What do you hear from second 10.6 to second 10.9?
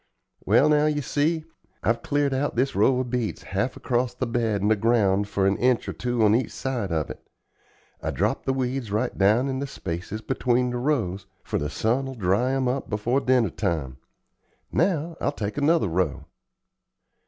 the